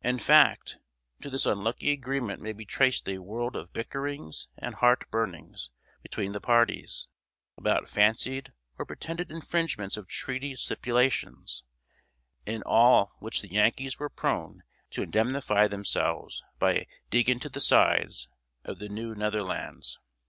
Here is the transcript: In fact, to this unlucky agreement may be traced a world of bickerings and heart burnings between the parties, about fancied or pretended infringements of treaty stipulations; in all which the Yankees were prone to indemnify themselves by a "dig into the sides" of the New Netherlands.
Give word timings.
In 0.00 0.20
fact, 0.20 0.78
to 1.22 1.28
this 1.28 1.44
unlucky 1.44 1.90
agreement 1.90 2.40
may 2.40 2.52
be 2.52 2.64
traced 2.64 3.08
a 3.08 3.18
world 3.18 3.56
of 3.56 3.72
bickerings 3.72 4.46
and 4.56 4.76
heart 4.76 5.10
burnings 5.10 5.72
between 6.04 6.30
the 6.30 6.40
parties, 6.40 7.08
about 7.56 7.88
fancied 7.88 8.52
or 8.78 8.86
pretended 8.86 9.32
infringements 9.32 9.96
of 9.96 10.06
treaty 10.06 10.54
stipulations; 10.54 11.64
in 12.46 12.62
all 12.62 13.10
which 13.18 13.42
the 13.42 13.50
Yankees 13.50 13.98
were 13.98 14.08
prone 14.08 14.62
to 14.90 15.02
indemnify 15.02 15.66
themselves 15.66 16.44
by 16.60 16.72
a 16.74 16.86
"dig 17.10 17.28
into 17.28 17.48
the 17.48 17.60
sides" 17.60 18.28
of 18.62 18.78
the 18.78 18.88
New 18.88 19.16
Netherlands. 19.16 19.98